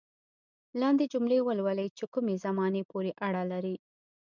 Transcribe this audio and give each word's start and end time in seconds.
لاندې 0.81 1.05
جملې 1.13 1.37
ولولئ 1.43 1.87
چې 1.97 2.05
کومې 2.13 2.35
زمانې 2.45 2.81
پورې 2.91 3.11
اړه 3.27 3.43
لري. 3.51 3.75